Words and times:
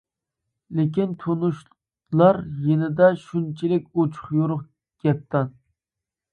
لېكىن 0.77 1.11
تونۇشلار 1.23 2.41
يېنىدا 2.71 3.11
شۇنچىلىك 3.27 3.87
ئوچۇق-يورۇق، 3.93 4.67
گەپدان. 5.07 5.57